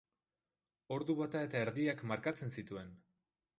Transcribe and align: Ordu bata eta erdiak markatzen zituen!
Ordu 0.95 1.17
bata 1.19 1.43
eta 1.49 1.61
erdiak 1.67 2.03
markatzen 2.13 2.57
zituen! 2.59 2.93